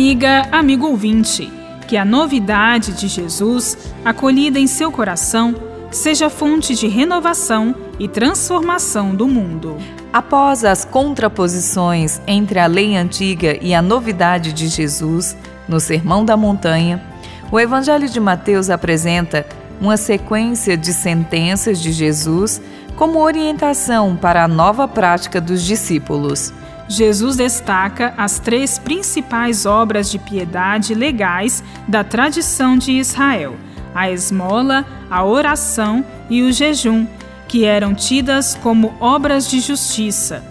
[0.00, 1.52] Amiga, amigo ouvinte,
[1.86, 5.54] que a novidade de Jesus, acolhida em seu coração,
[5.90, 9.76] seja fonte de renovação e transformação do mundo.
[10.10, 15.36] Após as contraposições entre a lei antiga e a novidade de Jesus,
[15.68, 17.04] no Sermão da Montanha,
[17.52, 19.46] o Evangelho de Mateus apresenta
[19.78, 22.58] uma sequência de sentenças de Jesus
[22.96, 26.54] como orientação para a nova prática dos discípulos.
[26.90, 33.54] Jesus destaca as três principais obras de piedade legais da tradição de Israel:
[33.94, 37.06] a esmola, a oração e o jejum
[37.46, 40.42] que eram tidas como obras de justiça.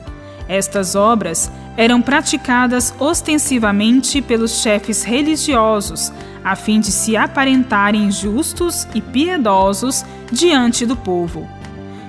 [0.48, 6.10] Estas obras eram praticadas ostensivamente pelos chefes religiosos,
[6.42, 11.46] a fim de se aparentarem justos e piedosos diante do povo.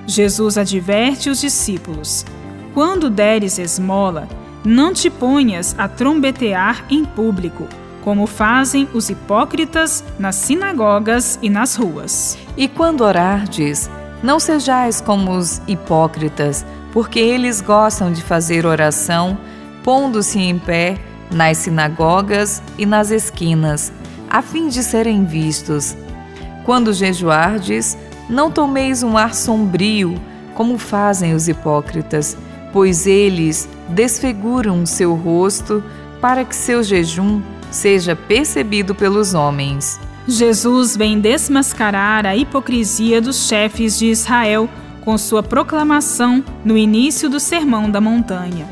[0.07, 2.25] Jesus adverte os discípulos:
[2.73, 4.27] Quando deres esmola,
[4.63, 7.67] não te ponhas a trombetear em público,
[8.01, 12.37] como fazem os hipócritas nas sinagogas e nas ruas.
[12.55, 13.89] E quando orardes,
[14.23, 19.37] não sejais como os hipócritas, porque eles gostam de fazer oração,
[19.83, 20.97] pondo-se em pé
[21.31, 23.91] nas sinagogas e nas esquinas,
[24.29, 25.95] a fim de serem vistos.
[26.65, 27.97] Quando jejuardes,
[28.29, 30.15] não tomeis um ar sombrio,
[30.53, 32.37] como fazem os hipócritas,
[32.71, 35.83] pois eles desfiguram seu rosto
[36.19, 39.99] para que seu jejum seja percebido pelos homens.
[40.27, 44.69] Jesus vem desmascarar a hipocrisia dos chefes de Israel
[45.03, 48.67] com sua proclamação no início do Sermão da Montanha.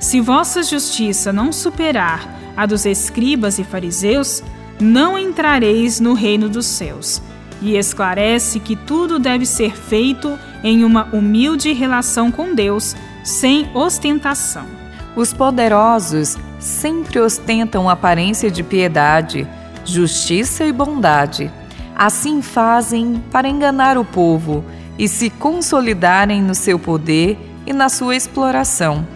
[0.00, 4.42] Se vossa justiça não superar a dos escribas e fariseus,
[4.80, 7.20] não entrareis no reino dos céus.
[7.64, 14.66] E esclarece que tudo deve ser feito em uma humilde relação com Deus, sem ostentação.
[15.16, 19.48] Os poderosos sempre ostentam aparência de piedade
[19.84, 21.50] justiça e bondade.
[21.94, 24.64] Assim fazem para enganar o povo
[24.98, 29.06] e se consolidarem no seu poder e na sua exploração.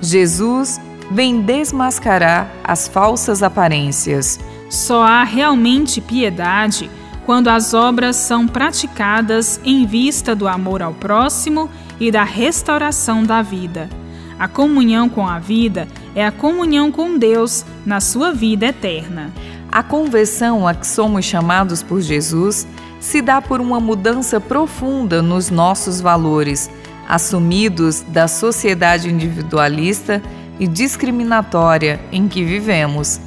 [0.00, 4.38] Jesus vem desmascarar as falsas aparências.
[4.68, 6.88] Só há realmente piedade
[7.30, 11.70] quando as obras são praticadas em vista do amor ao próximo
[12.00, 13.88] e da restauração da vida.
[14.36, 19.30] A comunhão com a vida é a comunhão com Deus na sua vida eterna.
[19.70, 22.66] A conversão a que somos chamados por Jesus
[22.98, 26.68] se dá por uma mudança profunda nos nossos valores,
[27.08, 30.20] assumidos da sociedade individualista
[30.58, 33.20] e discriminatória em que vivemos.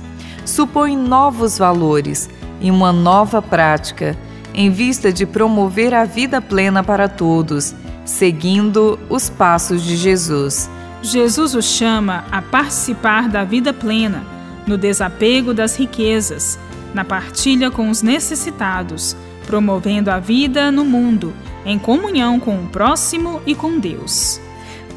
[0.44, 2.30] Supõe novos valores
[2.64, 4.18] e uma nova prática,
[4.54, 7.76] em vista de promover a vida plena para todos,
[8.06, 10.70] seguindo os passos de Jesus.
[11.02, 14.24] Jesus o chama a participar da vida plena
[14.66, 16.58] no desapego das riquezas,
[16.94, 21.34] na partilha com os necessitados, promovendo a vida no mundo,
[21.66, 24.40] em comunhão com o próximo e com Deus.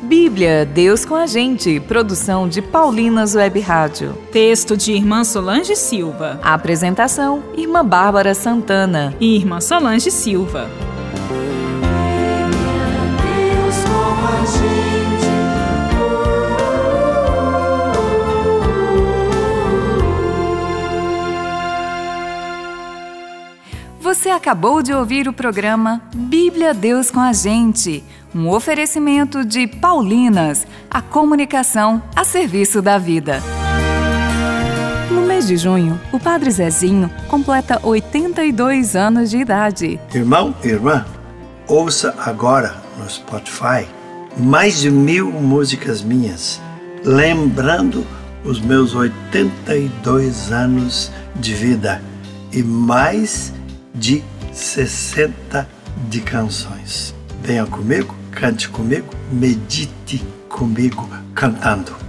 [0.03, 1.81] Bíblia, Deus com a gente.
[1.81, 4.17] Produção de Paulinas Web Rádio.
[4.31, 6.39] Texto de Irmã Solange Silva.
[6.43, 10.71] Apresentação: Irmã Bárbara Santana e Irmã Solange Silva.
[24.01, 28.05] Você acabou de ouvir o programa Bíblia Deus com a Gente,
[28.37, 33.43] um oferecimento de Paulinas, a comunicação a serviço da vida.
[35.11, 39.99] No mês de junho, o Padre Zezinho completa 82 anos de idade.
[40.15, 41.07] Irmão, irmã,
[41.67, 43.87] ouça agora no Spotify
[44.37, 46.61] mais de mil músicas minhas,
[47.03, 48.07] lembrando
[48.45, 52.03] os meus 82 anos de vida
[52.53, 53.53] e mais
[53.95, 54.23] de
[54.53, 55.67] 60
[56.11, 57.15] de canções.
[57.43, 62.06] Venha comigo, cante comigo, medite comigo cantando.